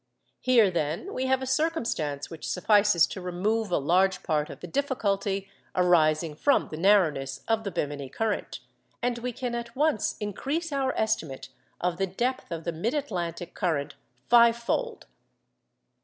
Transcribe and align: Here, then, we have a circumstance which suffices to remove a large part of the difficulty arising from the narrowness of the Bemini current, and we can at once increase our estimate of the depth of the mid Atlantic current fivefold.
Here, 0.39 0.71
then, 0.71 1.13
we 1.13 1.27
have 1.27 1.43
a 1.43 1.45
circumstance 1.45 2.31
which 2.31 2.49
suffices 2.49 3.05
to 3.05 3.21
remove 3.21 3.69
a 3.69 3.77
large 3.77 4.23
part 4.23 4.49
of 4.49 4.59
the 4.59 4.65
difficulty 4.67 5.47
arising 5.75 6.33
from 6.33 6.69
the 6.69 6.77
narrowness 6.77 7.43
of 7.47 7.63
the 7.63 7.69
Bemini 7.69 8.09
current, 8.09 8.61
and 9.03 9.19
we 9.19 9.31
can 9.31 9.53
at 9.53 9.75
once 9.75 10.17
increase 10.19 10.71
our 10.71 10.91
estimate 10.97 11.49
of 11.79 11.97
the 11.97 12.07
depth 12.07 12.51
of 12.51 12.63
the 12.63 12.71
mid 12.71 12.95
Atlantic 12.95 13.53
current 13.53 13.93
fivefold. 14.27 15.05